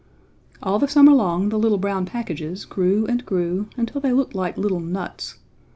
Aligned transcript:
All 0.63 0.79
the 0.79 0.87
summer 0.87 1.11
long 1.13 1.49
the 1.49 1.59
little 1.59 1.77
brown 1.77 2.07
packages 2.07 2.65
grew 2.65 3.05
and 3.05 3.23
grew 3.23 3.67
until 3.77 4.01
they 4.01 4.11
looked 4.13 4.33
like 4.33 4.57
little 4.57 4.79
nuts. 4.79 5.37